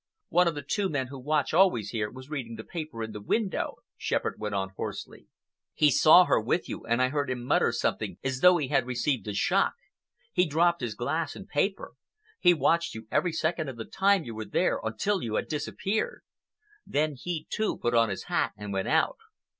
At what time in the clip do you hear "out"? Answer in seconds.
18.87-19.17